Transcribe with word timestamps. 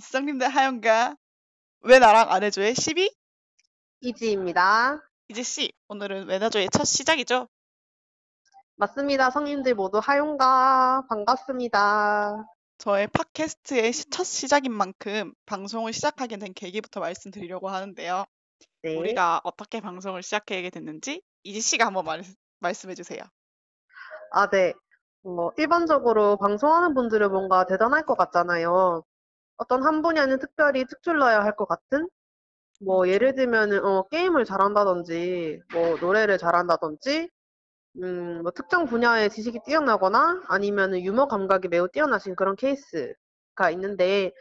시장님들 0.00 0.48
하영가 0.48 1.16
왜 1.80 1.98
나랑 1.98 2.30
안 2.30 2.42
해줘의 2.42 2.74
12? 2.74 3.14
이지입니다. 4.00 5.00
이지씨 5.28 5.72
오늘은 5.88 6.26
왜 6.28 6.38
나줘의 6.38 6.68
첫 6.72 6.84
시작이죠? 6.84 7.48
맞습니다. 8.76 9.30
성인들 9.30 9.74
모두 9.74 9.98
하용가 9.98 11.04
반갑습니다. 11.08 12.44
저의 12.78 13.06
팟캐스트의 13.06 13.92
시- 13.92 14.10
첫 14.10 14.24
시작인 14.24 14.72
만큼 14.72 15.32
방송을 15.46 15.92
시작하게 15.92 16.36
된 16.38 16.52
계기부터 16.52 17.00
말씀드리려고 17.00 17.68
하는데요. 17.68 18.24
네. 18.82 18.96
우리가 18.96 19.40
어떻게 19.44 19.80
방송을 19.80 20.22
시작하게 20.22 20.70
됐는지 20.70 21.22
이지씨가 21.44 21.86
한번 21.86 22.04
말, 22.04 22.22
말씀해주세요. 22.58 23.22
아, 24.32 24.50
네. 24.50 24.74
뭐, 25.22 25.52
일반적으로 25.56 26.36
방송하는 26.36 26.94
분들은 26.94 27.30
뭔가 27.30 27.64
대단할 27.64 28.04
것 28.04 28.16
같잖아요. 28.18 29.04
어떤 29.56 29.82
한 29.84 30.02
분야는 30.02 30.38
특별히 30.38 30.84
특출나야 30.86 31.42
할 31.44 31.56
것 31.56 31.66
같은? 31.66 32.08
뭐, 32.80 33.08
예를 33.08 33.34
들면은, 33.34 33.84
어, 33.84 34.08
게임을 34.10 34.44
잘한다든지, 34.44 35.62
뭐, 35.70 35.96
노래를 35.98 36.38
잘한다든지, 36.38 37.30
음, 38.02 38.42
뭐, 38.42 38.52
특정 38.52 38.86
분야의 38.86 39.30
지식이 39.30 39.60
뛰어나거나, 39.66 40.42
아니면은 40.48 41.02
유머 41.02 41.28
감각이 41.28 41.68
매우 41.68 41.88
뛰어나신 41.88 42.36
그런 42.36 42.56
케이스가 42.56 43.70
있는데, 43.72 44.32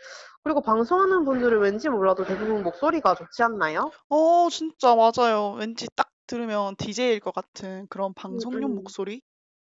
그리고 0.44 0.62
방송하는 0.62 1.25
분들은 1.25 1.59
왠지 1.61 1.89
몰라도 1.89 2.25
대부분 2.25 2.64
목소리가 2.64 3.16
좋지 3.16 3.44
않나요? 3.44 3.94
어, 4.09 4.50
진짜 4.50 4.95
맞아요. 4.95 5.52
왠지 5.58 5.88
딱 5.95 6.09
들으면 6.27 6.75
DJ일 6.77 7.20
것 7.20 7.34
같은 7.34 7.88
그런 7.88 8.14
방송용 8.14 8.73
음. 8.73 8.75
목소리? 8.75 9.22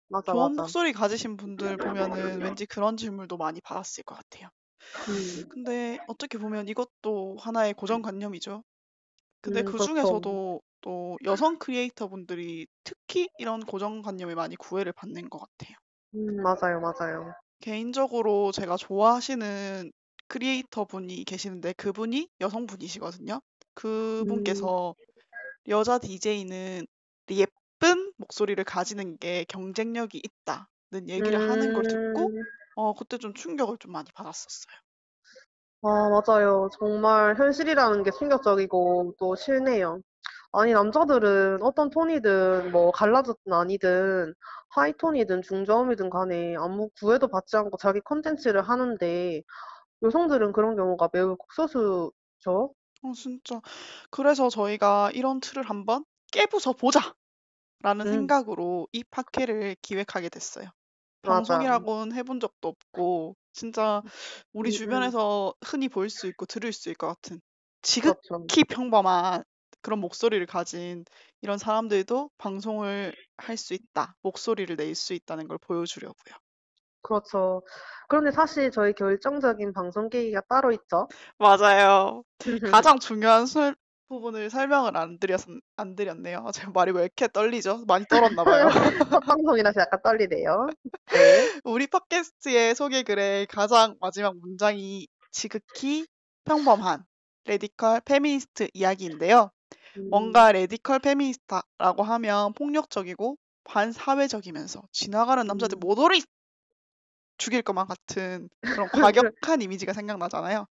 맞아, 0.09 0.33
좋은 0.33 0.55
맞아. 0.57 0.73
목소리 0.73 0.93
가지신 0.93 1.37
분들 1.37 1.77
보면은 1.79 2.41
왠지 2.41 2.65
그런 2.67 2.97
질문도 2.97 3.37
많이 3.37 3.61
받았을 3.61 4.03
것 4.03 4.15
같아요. 4.15 4.49
음. 5.09 5.49
근데 5.49 5.99
어떻게 6.07 6.37
보면 6.37 6.67
이것도 6.67 7.37
하나의 7.39 7.73
고정관념이죠. 7.73 8.63
근데 9.41 9.61
음, 9.61 9.65
그 9.65 9.71
그렇죠. 9.73 9.85
중에서도 9.87 10.61
또 10.81 11.17
여성 11.25 11.57
크리에이터 11.57 12.07
분들이 12.07 12.67
특히 12.83 13.29
이런 13.37 13.61
고정관념에 13.61 14.35
많이 14.35 14.55
구애를 14.55 14.93
받는 14.93 15.29
것 15.29 15.39
같아요. 15.39 15.75
음, 16.15 16.41
맞아요, 16.43 16.79
맞아요. 16.79 17.33
개인적으로 17.61 18.51
제가 18.51 18.77
좋아하시는 18.77 19.91
크리에이터 20.27 20.85
분이 20.85 21.23
계시는데 21.23 21.73
그분이 21.73 22.29
여성분이시거든요. 22.41 23.41
그분께서 23.73 24.95
여자 25.67 25.97
DJ는 25.97 26.85
예쁜 27.31 28.13
목소리를 28.17 28.63
가지는 28.63 29.17
게 29.17 29.45
경쟁력이 29.47 30.21
있다는 30.23 31.09
얘기를 31.09 31.37
하는 31.39 31.73
걸 31.73 31.83
듣고 31.83 32.29
음, 32.29 32.43
어, 32.75 32.93
그때 32.93 33.17
좀 33.17 33.33
충격을 33.33 33.77
좀 33.79 33.91
많이 33.91 34.11
받았었어요. 34.13 34.73
아, 35.81 35.87
맞아요. 36.09 36.69
정말 36.79 37.35
현실이라는 37.37 38.03
게 38.03 38.11
충격적이고 38.11 39.15
또 39.19 39.35
싫네요. 39.35 39.99
아니, 40.53 40.73
남자들은 40.73 41.63
어떤 41.63 41.89
톤이든 41.89 42.71
뭐 42.71 42.91
갈라졌든 42.91 43.51
아니든 43.53 44.33
하이톤이든 44.69 45.41
중저음이든 45.43 46.09
간에 46.09 46.55
아무 46.57 46.89
구애도 46.99 47.27
받지 47.29 47.57
않고 47.57 47.77
자기 47.77 47.99
컨텐츠를 48.01 48.61
하는데 48.63 49.41
여성들은 50.03 50.53
그런 50.53 50.75
경우가 50.77 51.09
매우 51.13 51.37
극소수죠. 51.37 52.75
어, 53.01 53.13
진짜. 53.13 53.61
그래서 54.11 54.49
저희가 54.49 55.11
이런 55.13 55.39
틀을 55.41 55.63
한번 55.69 56.05
깨부숴 56.31 56.77
보자! 56.77 57.13
라는 57.81 58.05
음. 58.05 58.11
생각으로 58.11 58.87
이 58.93 59.03
팟캐를 59.05 59.75
기획하게 59.81 60.29
됐어요. 60.29 60.69
맞아. 61.23 61.33
방송이라고는 61.35 62.13
해본 62.15 62.39
적도 62.39 62.69
없고, 62.69 63.35
진짜 63.53 64.01
우리 64.53 64.69
음, 64.69 64.71
음. 64.71 64.71
주변에서 64.71 65.53
흔히 65.65 65.87
볼 65.89 66.09
수 66.09 66.27
있고 66.27 66.45
들을 66.45 66.71
수 66.73 66.89
있을 66.89 66.95
것 66.95 67.07
같은 67.07 67.39
그렇죠. 68.01 68.47
지극히 68.47 68.63
평범한 68.63 69.43
그런 69.81 69.99
목소리를 69.99 70.45
가진 70.47 71.05
이런 71.41 71.57
사람들도 71.57 72.29
방송을 72.37 73.13
할 73.37 73.57
수 73.57 73.73
있다, 73.73 74.15
목소리를 74.21 74.75
낼 74.75 74.95
수 74.95 75.13
있다는 75.13 75.47
걸 75.47 75.57
보여주려고요. 75.59 76.35
그렇죠. 77.01 77.63
그런데 78.07 78.31
사실 78.31 78.71
저희 78.71 78.93
결정적인 78.93 79.73
방송 79.73 80.09
계기가 80.09 80.41
따로 80.47 80.71
있죠. 80.71 81.07
맞아요. 81.37 82.23
가장 82.95 82.99
중요한 82.99 83.45
설- 83.45 83.75
부분을 84.13 84.49
설명을 84.49 84.95
안 84.95 85.17
드렸, 85.17 85.41
안 85.75 85.95
드렸네요. 85.95 86.45
제가 86.69 86.71
말이 86.71 86.91
왜 86.91 87.01
이렇게 87.03 87.27
떨리죠? 87.27 87.85
많이 87.87 88.05
떨었나 88.05 88.43
봐요. 88.43 88.69
첫 89.09 89.19
방송이라서 89.19 89.81
약간 89.81 90.01
떨리네요. 90.03 90.67
네. 91.11 91.59
우리 91.63 91.87
팟캐스트의 91.87 92.75
소개글의 92.75 93.47
가장 93.47 93.95
마지막 93.99 94.37
문장이 94.37 95.07
지극히 95.31 96.05
평범한 96.45 97.03
radical 97.45 98.01
페미니스트 98.01 98.69
이야기인데요. 98.73 99.49
음, 99.97 100.09
뭔가 100.09 100.51
radical 100.51 100.99
페미니스트라고 100.99 102.03
하면 102.03 102.53
폭력적이고 102.53 103.37
반사회적이면서 103.63 104.83
지나가는 104.91 105.45
남자들 105.45 105.77
음. 105.77 105.79
모두를 105.79 106.21
죽일 107.37 107.61
것만 107.61 107.87
같은 107.87 108.49
그런 108.61 108.87
과격한 109.41 109.61
이미지가 109.61 109.93
생각나잖아요. 109.93 110.67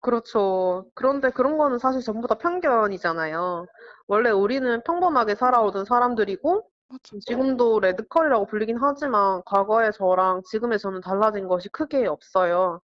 그렇죠. 0.00 0.90
그런데 0.94 1.30
그런 1.30 1.56
거는 1.58 1.78
사실 1.78 2.00
전부 2.02 2.26
다 2.28 2.36
편견이잖아요. 2.36 3.66
원래 4.06 4.30
우리는 4.30 4.82
평범하게 4.84 5.34
살아오던 5.34 5.84
사람들이고, 5.84 6.68
맞아. 6.88 7.16
지금도 7.20 7.80
레드컬이라고 7.80 8.46
불리긴 8.46 8.78
하지만, 8.80 9.42
과거의 9.44 9.92
저랑 9.92 10.42
지금의 10.50 10.78
저는 10.78 11.00
달라진 11.00 11.48
것이 11.48 11.68
크게 11.68 12.06
없어요. 12.06 12.80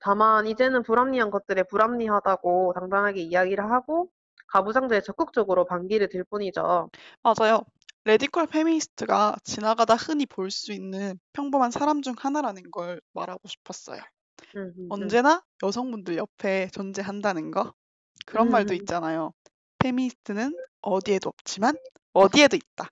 다만, 0.00 0.46
이제는 0.46 0.82
불합리한 0.84 1.30
것들에 1.30 1.64
불합리하다고 1.64 2.74
당당하게 2.74 3.22
이야기를 3.22 3.70
하고, 3.70 4.10
가부장제에 4.48 5.02
적극적으로 5.02 5.66
반기를 5.66 6.08
들 6.08 6.24
뿐이죠. 6.24 6.90
맞아요. 7.22 7.62
radical 8.04 8.46
페미니스트가 8.46 9.36
지나가다 9.44 9.94
흔히 9.94 10.24
볼 10.26 10.50
수 10.50 10.72
있는 10.72 11.18
평범한 11.32 11.70
사람 11.70 12.00
중 12.02 12.14
하나라는 12.18 12.70
걸 12.70 13.00
말하고 13.12 13.46
싶었어요. 13.48 14.00
음, 14.56 14.60
음, 14.60 14.72
음. 14.78 14.86
언제나 14.90 15.42
여성분들 15.62 16.16
옆에 16.16 16.68
존재한다는 16.72 17.50
거. 17.50 17.74
그런 18.26 18.50
말도 18.50 18.74
음. 18.74 18.76
있잖아요. 18.76 19.32
페미니스트는 19.78 20.54
어디에도 20.82 21.28
없지만 21.30 21.74
어디에도 22.48 22.56
있다. 22.56 22.88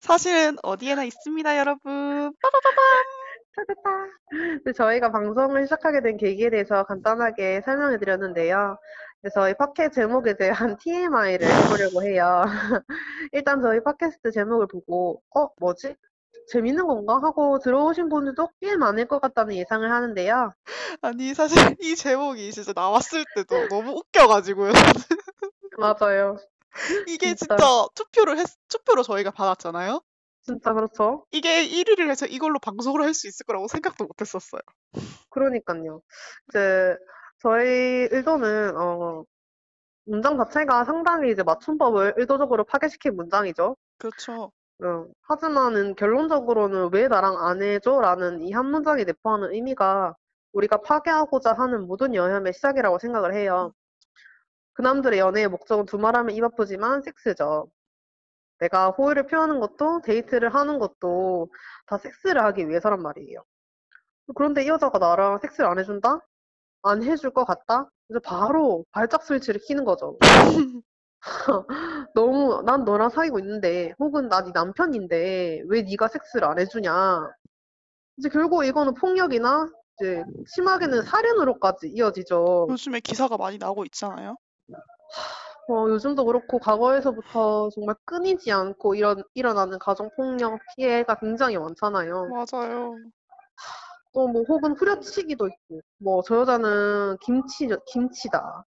사실은 0.00 0.56
어디에나 0.62 1.04
있습니다, 1.04 1.58
여러분. 1.58 2.32
찾았다. 2.42 2.78
근데 4.30 4.72
저희가 4.72 5.10
방송을 5.10 5.64
시작하게 5.64 6.00
된 6.00 6.16
계기에 6.16 6.50
대해서 6.50 6.84
간단하게 6.84 7.62
설명해 7.64 7.98
드렸는데요. 7.98 8.78
그래서 9.20 9.40
저희 9.40 9.54
팟캐 9.54 9.90
제목에 9.90 10.36
대한 10.36 10.76
TMI를 10.82 11.46
해보려고 11.46 12.02
해요. 12.04 12.44
일단 13.32 13.60
저희 13.60 13.82
팟캐스트 13.82 14.30
제목을 14.30 14.68
보고, 14.68 15.22
어, 15.34 15.48
뭐지? 15.58 15.96
재밌는 16.50 16.86
건가? 16.86 17.20
하고 17.22 17.58
들어오신 17.58 18.08
분들도 18.08 18.48
꽤 18.60 18.76
많을 18.76 19.06
것 19.06 19.20
같다는 19.20 19.54
예상을 19.56 19.90
하는데요. 19.90 20.54
아니, 21.02 21.34
사실 21.34 21.54
이 21.82 21.94
제목이 21.94 22.50
진짜 22.52 22.72
나왔을 22.74 23.24
때도 23.34 23.68
너무 23.68 23.92
웃겨가지고요. 23.92 24.72
맞아요. 25.78 26.36
이게 27.06 27.34
진짜. 27.34 27.56
진짜 27.56 27.86
투표를 27.94 28.38
했, 28.38 28.46
투표로 28.68 29.02
저희가 29.02 29.30
받았잖아요. 29.30 30.00
진짜 30.42 30.72
그렇죠. 30.72 31.26
이게 31.30 31.66
1위를 31.66 32.08
해서 32.08 32.24
이걸로 32.26 32.58
방송을 32.58 33.02
할 33.02 33.12
수 33.12 33.26
있을 33.28 33.44
거라고 33.44 33.68
생각도 33.68 34.04
못 34.04 34.20
했었어요. 34.20 34.60
그러니까요. 35.30 36.00
이제 36.48 36.96
저희 37.40 38.08
의도는, 38.10 38.76
어, 38.76 39.24
문장 40.06 40.38
자체가 40.38 40.84
상당히 40.84 41.32
이제 41.32 41.42
맞춤법을 41.42 42.14
의도적으로 42.16 42.64
파괴시킨 42.64 43.14
문장이죠. 43.16 43.76
그렇죠. 43.98 44.52
응. 44.84 45.06
하지만은 45.22 45.94
결론적으로는 45.96 46.90
왜 46.92 47.08
나랑 47.08 47.36
안 47.44 47.62
해줘? 47.62 48.00
라는 48.00 48.40
이 48.42 48.52
한 48.52 48.66
문장이 48.66 49.04
내포하는 49.04 49.52
의미가 49.52 50.14
우리가 50.52 50.78
파괴하고자 50.82 51.52
하는 51.54 51.86
모든 51.86 52.14
여혐의 52.14 52.52
시작이라고 52.52 52.98
생각을 52.98 53.34
해요. 53.34 53.72
그 54.74 54.82
남들의 54.82 55.18
연애의 55.18 55.48
목적은 55.48 55.86
두말하면 55.86 56.34
입 56.36 56.44
아프지만 56.44 57.02
섹스죠. 57.02 57.68
내가 58.60 58.90
호의를 58.90 59.26
표하는 59.26 59.60
것도 59.60 60.00
데이트를 60.02 60.54
하는 60.54 60.78
것도 60.78 61.50
다 61.86 61.98
섹스를 61.98 62.42
하기 62.44 62.68
위해서란 62.68 63.02
말이에요. 63.02 63.44
그런데 64.36 64.64
이 64.64 64.68
여자가 64.68 64.98
나랑 64.98 65.38
섹스를 65.40 65.68
안 65.68 65.78
해준다? 65.78 66.20
안 66.82 67.02
해줄 67.02 67.30
것 67.32 67.44
같다? 67.44 67.90
이제 68.10 68.18
바로 68.20 68.84
발작 68.92 69.22
스위치를 69.24 69.60
키는 69.60 69.84
거죠. 69.84 70.18
너무 72.14 72.62
난 72.64 72.84
너랑 72.84 73.10
사귀고 73.10 73.38
있는데 73.40 73.92
혹은 73.98 74.28
나 74.28 74.42
네 74.42 74.50
남편인데 74.54 75.62
왜 75.66 75.82
네가 75.82 76.08
섹스를 76.08 76.46
안 76.48 76.58
해주냐 76.58 77.28
이제 78.18 78.28
결국 78.28 78.64
이거는 78.64 78.94
폭력이나 78.94 79.68
이제 80.00 80.22
심하게는 80.54 81.02
살인으로까지 81.02 81.88
이어지죠. 81.88 82.66
요즘에 82.70 83.00
기사가 83.00 83.36
많이 83.36 83.58
나오고 83.58 83.84
있잖아요. 83.86 84.36
어, 85.70 85.86
요즘도 85.90 86.24
그렇고 86.24 86.58
과거에서부터 86.58 87.68
정말 87.74 87.94
끊이지 88.06 88.50
않고 88.50 88.94
일어, 88.94 89.16
일어나는 89.34 89.78
가정폭력 89.78 90.58
피해가 90.76 91.16
굉장히 91.16 91.58
많잖아요. 91.58 92.28
맞아요. 92.30 92.94
또 94.14 94.26
뭐 94.28 94.42
혹은 94.48 94.72
후려치기도 94.72 95.46
있고 95.48 95.80
뭐 95.98 96.22
저 96.22 96.36
여자는 96.40 97.18
김치 97.20 97.68
김치다 97.86 98.64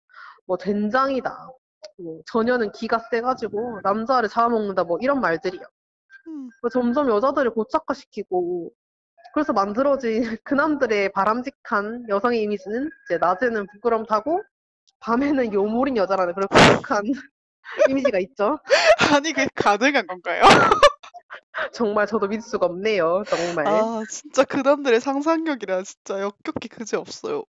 뭐 0.46 0.56
된장이다 0.58 1.48
뭐 2.02 2.20
저녀는 2.26 2.72
기가 2.72 2.98
세가지고 2.98 3.80
남자를 3.82 4.28
잡아먹는다 4.28 4.84
뭐 4.84 4.98
이런 5.00 5.20
말들이요. 5.20 5.62
음, 6.28 6.50
뭐 6.60 6.70
점점 6.70 7.08
여자들을 7.08 7.52
고착화시키고 7.52 8.70
그래서 9.32 9.52
만들어진 9.52 10.22
그남들의 10.44 11.12
바람직한 11.12 12.06
여성의 12.08 12.42
이미지는 12.42 12.90
이제 13.04 13.18
낮에는 13.18 13.66
부끄럼 13.72 14.06
타고 14.06 14.42
밤에는 15.00 15.52
요물인 15.52 15.96
여자라는 15.96 16.34
그런 16.34 16.48
고독한 16.48 17.02
이미지가 17.88 18.18
있죠. 18.20 18.58
아니 19.14 19.32
그게 19.32 19.48
가능한 19.54 20.06
건가요? 20.06 20.42
정말 21.72 22.06
저도 22.06 22.26
믿을 22.26 22.42
수가 22.42 22.66
없네요. 22.66 23.22
정말. 23.26 23.66
아 23.66 24.02
진짜 24.08 24.44
그남들의 24.44 25.00
상상력이라 25.00 25.82
진짜 25.82 26.20
역겹게 26.20 26.68
그지 26.68 26.96
없어요. 26.96 27.44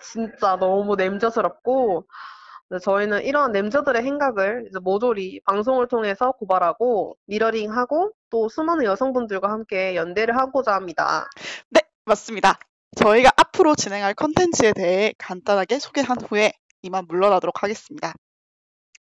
진짜 0.00 0.56
너무 0.56 0.96
냄새스럽고 0.96 2.06
네, 2.08 2.41
저희는 2.78 3.24
이런 3.24 3.52
냄새들의 3.52 4.02
행각을 4.02 4.66
이제 4.68 4.78
모조리 4.78 5.40
방송을 5.44 5.88
통해서 5.88 6.32
고발하고 6.32 7.16
미러링하고 7.26 8.12
또 8.30 8.48
수많은 8.48 8.84
여성분들과 8.84 9.50
함께 9.50 9.94
연대를 9.94 10.36
하고자 10.36 10.74
합니다. 10.74 11.28
네, 11.70 11.80
맞습니다. 12.04 12.58
저희가 12.96 13.30
앞으로 13.36 13.74
진행할 13.74 14.14
컨텐츠에 14.14 14.72
대해 14.72 15.14
간단하게 15.18 15.78
소개한 15.78 16.20
후에 16.20 16.52
이만 16.82 17.06
물러나도록 17.06 17.62
하겠습니다. 17.62 18.14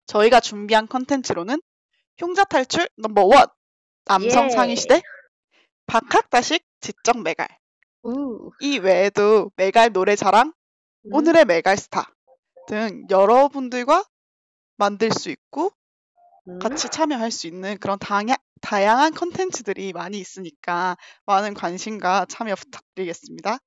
저희가 0.06 0.40
준비한 0.40 0.88
컨텐츠로는 0.88 1.60
흉자 2.18 2.44
탈출 2.44 2.88
넘버 2.96 3.24
원 3.24 3.46
남성 4.04 4.46
예. 4.46 4.50
상위 4.50 4.76
시대 4.76 5.02
박학다식 5.86 6.64
지적 6.80 7.22
메갈 7.22 7.48
우. 8.02 8.50
이 8.60 8.78
외에도 8.78 9.50
메갈 9.56 9.92
노래 9.92 10.16
자랑 10.16 10.52
음. 11.06 11.14
오늘의 11.14 11.44
메갈 11.44 11.76
스타 11.76 12.10
등 12.68 13.06
여러분들과 13.10 14.04
만들 14.76 15.10
수 15.10 15.30
있고 15.30 15.72
음. 16.48 16.58
같이 16.58 16.88
참여할 16.88 17.30
수 17.30 17.46
있는 17.46 17.78
그런 17.78 17.98
다야, 17.98 18.36
다양한 18.60 19.14
컨텐츠들이 19.14 19.92
많이 19.92 20.18
있으니까 20.18 20.96
많은 21.26 21.54
관심과 21.54 22.26
참여 22.28 22.54
부탁드리겠습니다. 22.54 23.58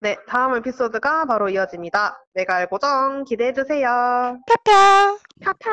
네, 0.00 0.16
다음 0.28 0.56
에피소드가 0.56 1.26
바로 1.26 1.48
이어집니다. 1.48 2.24
내가 2.34 2.56
알고정 2.56 3.24
기대해주세요. 3.24 4.40
펴펴! 4.46 5.18
파파! 5.42 5.70